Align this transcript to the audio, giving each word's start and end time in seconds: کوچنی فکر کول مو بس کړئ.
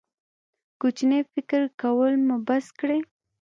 کوچنی 0.81 1.19
فکر 1.33 1.61
کول 1.81 2.13
مو 2.27 2.35
بس 2.47 2.65
کړئ. 2.79 2.99